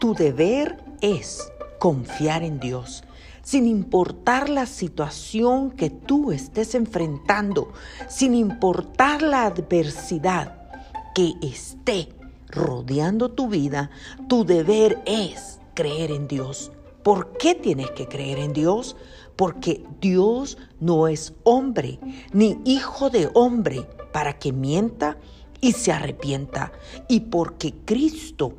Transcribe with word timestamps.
Tu 0.00 0.14
deber 0.14 0.82
es 1.02 1.52
confiar 1.78 2.42
en 2.42 2.58
Dios 2.58 3.04
sin 3.42 3.66
importar 3.66 4.48
la 4.48 4.64
situación 4.64 5.70
que 5.70 5.90
tú 5.90 6.32
estés 6.32 6.74
enfrentando, 6.74 7.72
sin 8.08 8.34
importar 8.34 9.20
la 9.20 9.44
adversidad 9.44 10.70
que 11.14 11.34
esté 11.42 12.08
rodeando 12.48 13.30
tu 13.30 13.48
vida, 13.48 13.90
tu 14.26 14.46
deber 14.46 15.02
es 15.04 15.58
creer 15.74 16.12
en 16.12 16.28
Dios. 16.28 16.72
¿Por 17.02 17.36
qué 17.36 17.54
tienes 17.54 17.90
que 17.90 18.06
creer 18.06 18.38
en 18.38 18.54
Dios? 18.54 18.96
Porque 19.36 19.84
Dios 20.00 20.56
no 20.80 21.08
es 21.08 21.34
hombre, 21.44 21.98
ni 22.32 22.58
hijo 22.64 23.10
de 23.10 23.30
hombre, 23.34 23.86
para 24.12 24.38
que 24.38 24.52
mienta 24.52 25.18
y 25.60 25.72
se 25.72 25.92
arrepienta. 25.92 26.72
Y 27.06 27.20
porque 27.20 27.74
Cristo 27.84 28.54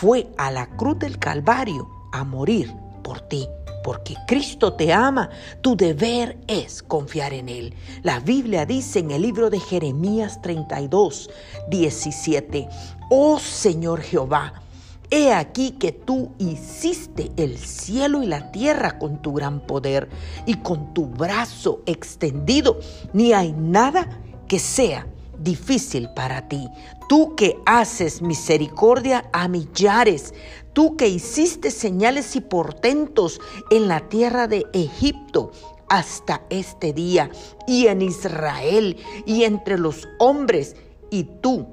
fue 0.00 0.28
a 0.36 0.52
la 0.52 0.68
cruz 0.76 1.00
del 1.00 1.18
Calvario 1.18 1.88
a 2.12 2.22
morir 2.22 2.72
por 3.02 3.20
ti 3.22 3.48
porque 3.82 4.14
Cristo 4.28 4.74
te 4.74 4.92
ama, 4.92 5.28
tu 5.60 5.76
deber 5.76 6.38
es 6.46 6.84
confiar 6.84 7.32
en 7.32 7.48
Él. 7.48 7.74
La 8.02 8.20
Biblia 8.20 8.64
dice 8.64 9.00
en 9.00 9.10
el 9.10 9.22
libro 9.22 9.50
de 9.50 9.58
Jeremías 9.58 10.40
32, 10.42 11.30
17, 11.68 12.68
Oh 13.10 13.38
Señor 13.40 14.02
Jehová, 14.02 14.62
He 15.10 15.32
aquí 15.32 15.70
que 15.72 15.90
tú 15.90 16.32
hiciste 16.38 17.32
el 17.36 17.56
cielo 17.56 18.22
y 18.22 18.26
la 18.26 18.52
tierra 18.52 18.98
con 18.98 19.22
tu 19.22 19.32
gran 19.32 19.60
poder 19.60 20.10
y 20.44 20.56
con 20.58 20.92
tu 20.92 21.06
brazo 21.06 21.82
extendido. 21.86 22.78
Ni 23.14 23.32
hay 23.32 23.52
nada 23.52 24.20
que 24.46 24.58
sea 24.58 25.06
difícil 25.38 26.08
para 26.14 26.48
ti. 26.48 26.68
Tú 27.08 27.34
que 27.36 27.58
haces 27.66 28.22
misericordia 28.22 29.28
a 29.32 29.48
millares, 29.48 30.34
tú 30.72 30.96
que 30.96 31.08
hiciste 31.08 31.70
señales 31.70 32.36
y 32.36 32.40
portentos 32.40 33.40
en 33.70 33.88
la 33.88 34.08
tierra 34.08 34.46
de 34.48 34.66
Egipto 34.72 35.52
hasta 35.88 36.42
este 36.50 36.92
día 36.92 37.30
y 37.66 37.86
en 37.86 38.02
Israel 38.02 38.96
y 39.26 39.44
entre 39.44 39.78
los 39.78 40.08
hombres, 40.18 40.76
y 41.10 41.24
tú 41.24 41.66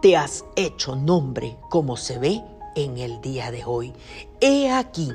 te 0.00 0.16
has 0.16 0.44
hecho 0.56 0.96
nombre 0.96 1.56
como 1.70 1.96
se 1.96 2.18
ve 2.18 2.42
en 2.74 2.98
el 2.98 3.20
día 3.20 3.50
de 3.50 3.64
hoy. 3.64 3.92
He 4.40 4.70
aquí, 4.70 5.12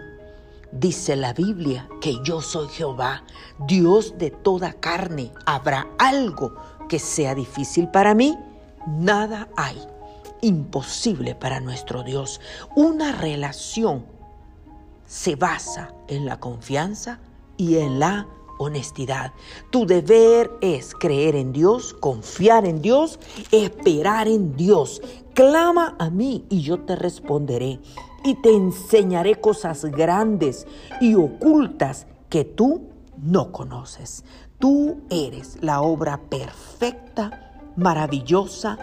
dice 0.71 1.15
la 1.15 1.33
Biblia, 1.33 1.89
que 2.01 2.15
yo 2.23 2.41
soy 2.41 2.67
Jehová, 2.69 3.23
Dios 3.67 4.17
de 4.17 4.31
toda 4.31 4.73
carne. 4.73 5.31
¿Habrá 5.45 5.87
algo 5.97 6.55
que 6.89 6.99
sea 6.99 7.33
difícil 7.33 7.87
para 7.87 8.13
mí? 8.13 8.37
Nada 8.85 9.47
hay 9.55 9.77
imposible 10.41 11.35
para 11.35 11.61
nuestro 11.61 12.03
Dios. 12.03 12.41
Una 12.75 13.13
relación 13.13 14.05
se 15.05 15.35
basa 15.35 15.93
en 16.07 16.25
la 16.25 16.39
confianza 16.39 17.19
y 17.55 17.77
en 17.77 17.99
la 17.99 18.27
honestidad. 18.57 19.31
Tu 19.71 19.85
deber 19.85 20.51
es 20.61 20.93
creer 20.93 21.35
en 21.35 21.53
Dios, 21.53 21.93
confiar 21.93 22.65
en 22.65 22.81
Dios, 22.81 23.19
esperar 23.51 24.27
en 24.27 24.55
Dios. 24.55 25.01
Clama 25.33 25.95
a 25.97 26.09
mí 26.09 26.45
y 26.49 26.61
yo 26.61 26.81
te 26.81 26.95
responderé 26.95 27.79
y 28.23 28.35
te 28.35 28.53
enseñaré 28.53 29.39
cosas 29.39 29.85
grandes 29.85 30.67
y 30.99 31.15
ocultas 31.15 32.05
que 32.29 32.43
tú 32.43 32.89
no 33.17 33.51
conoces. 33.51 34.23
Tú 34.59 34.97
eres 35.09 35.57
la 35.61 35.81
obra 35.81 36.19
perfecta, 36.29 37.53
maravillosa 37.77 38.77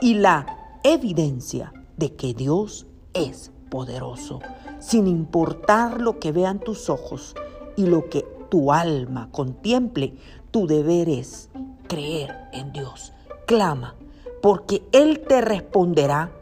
y 0.00 0.14
la 0.14 0.78
evidencia 0.82 1.72
de 1.96 2.16
que 2.16 2.34
Dios 2.34 2.88
es 3.14 3.52
poderoso, 3.68 4.40
sin 4.80 5.06
importar 5.06 6.00
lo 6.00 6.18
que 6.18 6.32
vean 6.32 6.58
tus 6.58 6.90
ojos 6.90 7.36
y 7.76 7.86
lo 7.86 8.08
que 8.08 8.26
tu 8.48 8.72
alma 8.72 9.28
contemple, 9.30 10.14
tu 10.50 10.66
deber 10.66 11.08
es 11.08 11.48
creer 11.86 12.48
en 12.52 12.72
Dios. 12.72 13.12
Clama, 13.46 13.94
porque 14.42 14.82
Él 14.90 15.20
te 15.20 15.40
responderá 15.42 16.32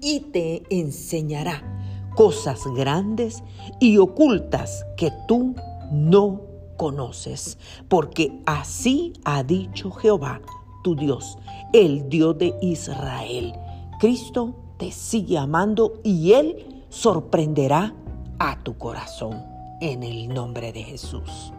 y 0.00 0.20
te 0.20 0.62
enseñará 0.70 1.60
cosas 2.14 2.60
grandes 2.76 3.42
y 3.80 3.98
ocultas 3.98 4.86
que 4.96 5.12
tú 5.26 5.56
no 5.90 6.55
conoces, 6.76 7.58
porque 7.88 8.40
así 8.46 9.12
ha 9.24 9.42
dicho 9.42 9.90
Jehová, 9.90 10.40
tu 10.82 10.94
Dios, 10.94 11.38
el 11.72 12.08
Dios 12.08 12.38
de 12.38 12.54
Israel. 12.62 13.54
Cristo 13.98 14.54
te 14.78 14.90
sigue 14.92 15.38
amando 15.38 16.00
y 16.04 16.32
Él 16.32 16.84
sorprenderá 16.88 17.94
a 18.38 18.62
tu 18.62 18.76
corazón 18.76 19.42
en 19.80 20.02
el 20.02 20.28
nombre 20.28 20.72
de 20.72 20.82
Jesús. 20.82 21.52